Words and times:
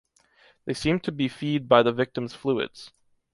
They 0.65 0.73
seem 0.73 0.99
to 1.01 1.11
be 1.11 1.27
feed 1.27 1.69
by 1.69 1.83
the 1.83 1.91
victims 1.93 2.33
fluids. 2.33 2.89